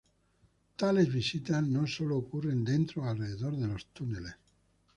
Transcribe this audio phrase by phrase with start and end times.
[0.77, 4.33] Tales visitas no sólo ocurren dentro o alrededor de los túneles.